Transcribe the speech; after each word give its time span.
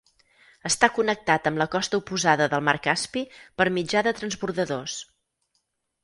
Està 0.67 0.87
connectat 0.93 1.49
amb 1.49 1.59
la 1.61 1.67
costa 1.75 1.99
oposada 2.03 2.47
del 2.53 2.63
mar 2.69 2.75
Caspi 2.87 3.23
per 3.63 3.67
mitjà 3.75 4.03
de 4.09 4.15
transbordadors. 4.21 4.97